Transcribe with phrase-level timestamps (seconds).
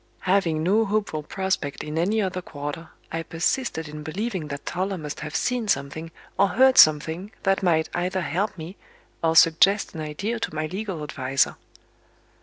[0.21, 5.19] Having no hopeful prospect in any other quarter, I persisted in believing that Toller must
[5.19, 8.77] have seen something or heard something that might either help me,
[9.23, 11.55] or suggest an idea to my legal adviser.